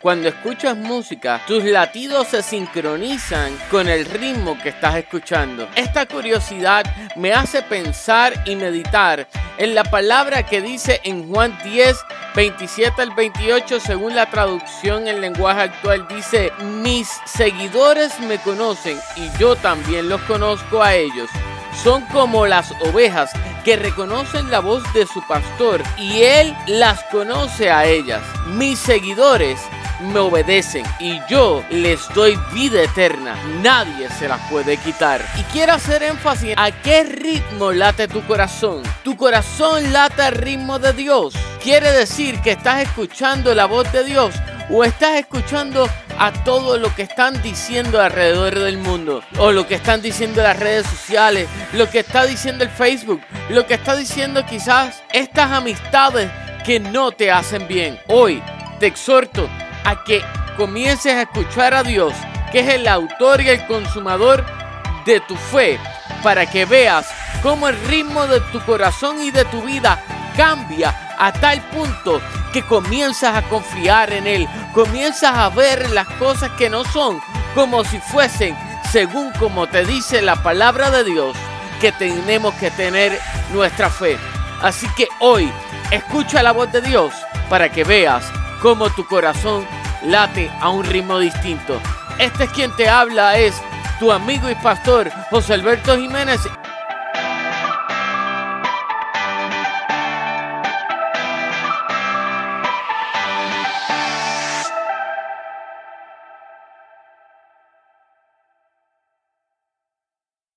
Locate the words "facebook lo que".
52.70-53.74